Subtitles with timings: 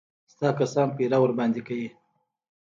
[0.31, 0.87] ستا کسان
[1.23, 1.89] ورباندې پيره کوي.